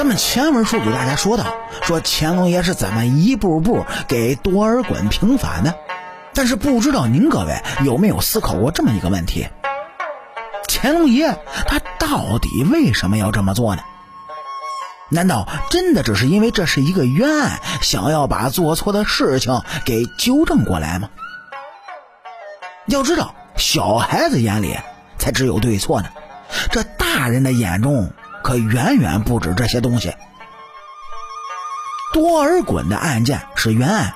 [0.00, 1.44] 咱们前文书给大家说到，
[1.82, 5.74] 说乾隆爷是怎么一步步给多尔衮平反的。
[6.32, 9.46] 但是不知道您各位有没有思考过这么一个问题：
[10.66, 13.82] 乾隆爷他到底为什么要这么做呢？
[15.10, 21.10] 难道真的只是因为这是一个冤案，想要把做错的事情给纠正过来吗？
[22.86, 24.78] 要知道，小孩子眼里
[25.18, 26.08] 才只有对错呢，
[26.72, 28.10] 这大人的眼中
[28.50, 30.12] 可远远不止这些东西。
[32.12, 34.14] 多尔衮的案件是冤案。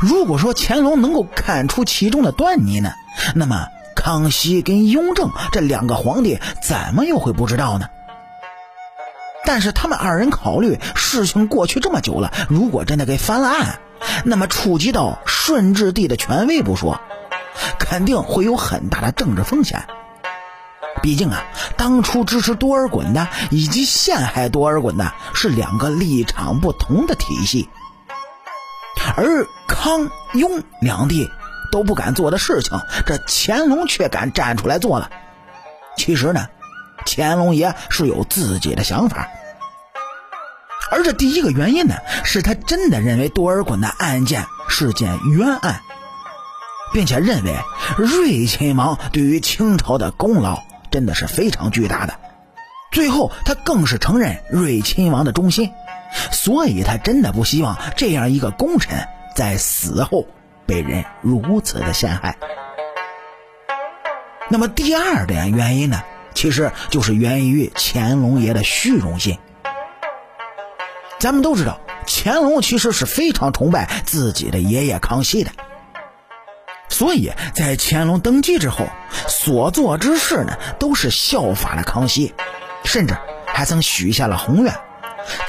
[0.00, 2.94] 如果说乾隆能够看出其中的端倪呢，
[3.34, 7.90] 那么康熙跟雍正这两个皇帝怎么又会不知道呢？
[9.44, 13.80] 但是他们二人考虑，事情过去这么久了，如果真的给翻了案，
[14.24, 17.02] 那么触及到顺治帝的权威不说，
[17.78, 19.84] 肯定会有很大的政治风险。
[21.02, 21.44] 毕竟啊，
[21.76, 27.68] 当初支持多尔衮的以及陷害多尔衮的是两个立场不同的体系。
[29.16, 31.28] 而康雍两帝
[31.72, 35.10] 都不敢做的事情，这乾隆却敢站出来做了。
[35.96, 36.46] 其实呢，
[37.04, 39.28] 乾隆爷是有自己的想法。
[40.90, 45.80] 而这第一个原因呢，是他真的认为多尔衮的案件是件冤案，
[46.92, 47.56] 并且认为
[47.96, 50.62] 睿亲王对于清朝的功劳
[50.92, 52.14] 真的是非常巨大的。
[52.92, 55.72] 最后，他更是承认睿亲王的忠心。
[56.30, 60.26] 所以他真的不希望这样一个功臣在死后
[60.66, 62.36] 被人如此的陷害。
[64.50, 66.02] 那么第二点原因呢，
[66.34, 69.38] 其实就是源于乾隆爷的虚荣心。
[71.18, 75.52] 咱们都知道，乾隆其实是非常崇拜自己的爷爷康熙的，
[77.02, 78.86] 所以在乾隆登基之后，
[79.26, 82.32] 所做之事呢，都是效法了康熙，
[82.84, 84.72] 甚至还曾许下了宏愿。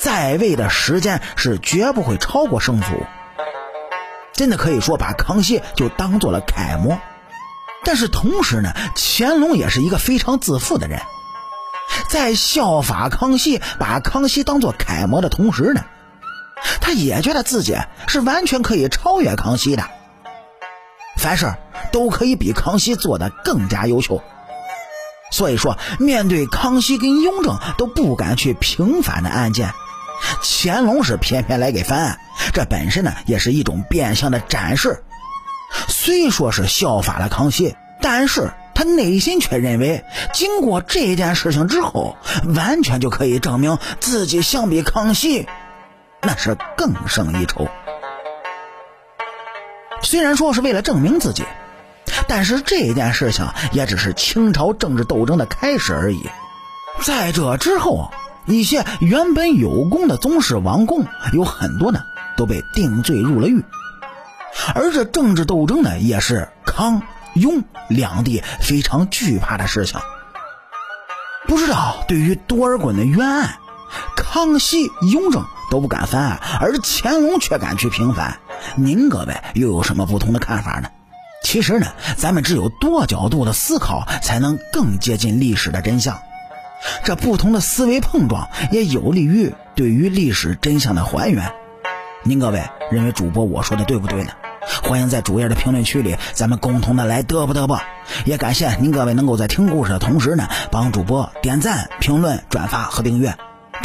[0.00, 2.86] 在位的时间是绝不会超过生祖，
[4.32, 7.00] 真的可以说把康熙就当做了楷模。
[7.82, 11.00] 但是同时呢，乾隆也是一个非常自负的人，
[12.08, 15.84] 在效法康熙、把康熙当做楷模的同时呢，
[16.80, 17.76] 他也觉得自己
[18.06, 19.82] 是完全可以超越康熙的，
[21.16, 21.54] 凡事
[21.92, 24.22] 都可以比康熙做的更加优秀。
[25.32, 29.72] 所以说，面对康熙跟雍正都不敢去平反的案件，
[30.42, 32.18] 乾隆是偏偏来给翻案，
[32.52, 35.04] 这本身呢也是一种变相的展示。
[35.86, 42.16] 虽说是效法了康熙，但是他内心却认为，经过这件事情之后，
[42.56, 45.46] 完全就可以证明自己相比康熙，
[46.22, 47.68] 那是更胜一筹。
[50.02, 51.44] 虽然说是为了证明自己。
[52.28, 56.28] 但是这件事情也只是清朝政治斗争的开始而已，
[57.02, 58.10] 在这之后，
[58.46, 62.00] 一些原本有功的宗室王公有很多呢
[62.36, 63.64] 都被定罪入了狱，
[64.74, 67.02] 而这政治斗争呢也是康
[67.34, 69.98] 雍两地非常惧怕的事情。
[71.46, 73.58] 不知道对于多尔衮的冤案，
[74.16, 78.40] 康熙、雍正都不敢翻案，而乾隆却敢去平反，
[78.76, 80.88] 您各位又有什么不同的看法呢？
[81.42, 86.20] 其实呢，咱们只有多角度的思考，才能更接近历史的真相。
[87.04, 91.52] 这不同的思维碰撞，也有利于对于历史真相的还原。
[92.22, 94.32] 您各位认为主播我说的对不对呢？
[94.82, 97.80] 欢迎在主页的评论区里，咱们共同的来嘚啵嘚啵。
[98.24, 103.34] 也感谢您各位能够在听故事的同时呢，帮主播点赞、评论、转发和订阅。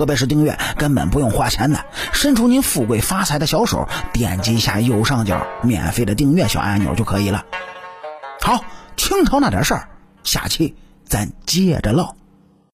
[0.00, 1.84] 特别是订阅根本不用花钱的，
[2.14, 7.44] 伸出您富贵发财的小手，点击一下右上角免费的订阅小按钮就可以了。
[8.40, 8.64] 好，
[8.96, 9.90] 清朝那点事儿，
[10.22, 10.74] 下期
[11.04, 12.16] 咱接着唠。